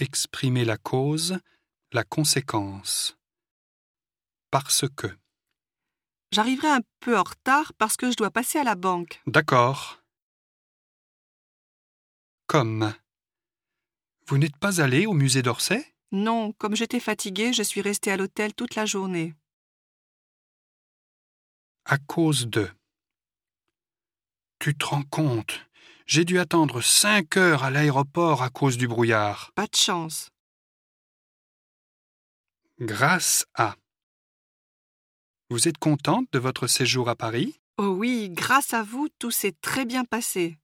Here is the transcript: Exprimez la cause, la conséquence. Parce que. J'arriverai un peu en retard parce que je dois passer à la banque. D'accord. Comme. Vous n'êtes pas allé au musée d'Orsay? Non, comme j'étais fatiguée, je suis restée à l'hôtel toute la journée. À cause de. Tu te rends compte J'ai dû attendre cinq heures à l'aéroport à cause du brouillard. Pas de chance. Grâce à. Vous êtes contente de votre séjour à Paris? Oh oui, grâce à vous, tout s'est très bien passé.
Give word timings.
Exprimez 0.00 0.64
la 0.64 0.78
cause, 0.78 1.38
la 1.92 2.04
conséquence. 2.04 3.18
Parce 4.50 4.86
que. 4.96 5.08
J'arriverai 6.32 6.68
un 6.68 6.80
peu 7.00 7.18
en 7.18 7.22
retard 7.22 7.74
parce 7.74 7.98
que 7.98 8.10
je 8.10 8.16
dois 8.16 8.30
passer 8.30 8.58
à 8.58 8.64
la 8.64 8.76
banque. 8.76 9.20
D'accord. 9.26 10.02
Comme. 12.46 12.94
Vous 14.26 14.38
n'êtes 14.38 14.56
pas 14.56 14.80
allé 14.80 15.04
au 15.04 15.12
musée 15.12 15.42
d'Orsay? 15.42 15.84
Non, 16.12 16.52
comme 16.54 16.76
j'étais 16.76 16.98
fatiguée, 16.98 17.52
je 17.52 17.62
suis 17.62 17.82
restée 17.82 18.10
à 18.10 18.16
l'hôtel 18.16 18.54
toute 18.54 18.76
la 18.76 18.86
journée. 18.86 19.34
À 21.84 21.98
cause 21.98 22.46
de. 22.46 22.70
Tu 24.60 24.74
te 24.74 24.86
rends 24.86 25.04
compte 25.04 25.69
J'ai 26.12 26.24
dû 26.24 26.40
attendre 26.40 26.80
cinq 26.80 27.36
heures 27.36 27.62
à 27.62 27.70
l'aéroport 27.70 28.42
à 28.42 28.50
cause 28.50 28.76
du 28.76 28.88
brouillard. 28.88 29.52
Pas 29.54 29.68
de 29.68 29.76
chance. 29.76 30.30
Grâce 32.80 33.46
à. 33.54 33.76
Vous 35.50 35.68
êtes 35.68 35.78
contente 35.78 36.26
de 36.32 36.40
votre 36.40 36.66
séjour 36.66 37.08
à 37.08 37.14
Paris? 37.14 37.60
Oh 37.78 37.94
oui, 37.96 38.28
grâce 38.28 38.74
à 38.74 38.82
vous, 38.82 39.08
tout 39.20 39.30
s'est 39.30 39.54
très 39.62 39.84
bien 39.84 40.04
passé. 40.04 40.58